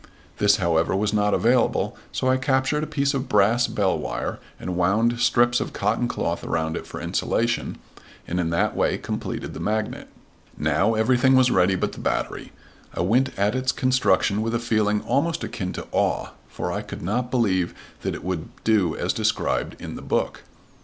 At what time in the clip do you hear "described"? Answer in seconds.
19.13-19.79